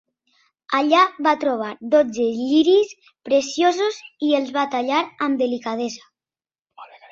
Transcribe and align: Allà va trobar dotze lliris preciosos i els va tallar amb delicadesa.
Allà 0.77 1.01
va 1.27 1.33
trobar 1.43 1.67
dotze 1.91 2.25
lliris 2.39 2.97
preciosos 3.29 4.01
i 4.31 4.35
els 4.41 4.51
va 4.59 4.67
tallar 4.75 5.05
amb 5.29 5.45
delicadesa. 5.45 6.11